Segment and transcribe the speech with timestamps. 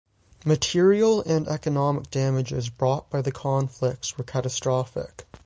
[0.43, 5.27] Material and economic damages brought by the conflicts were catastrophic.